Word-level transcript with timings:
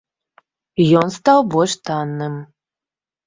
Ён 1.01 1.07
стаў 1.17 1.39
больш 1.55 1.77
танным. 1.89 2.39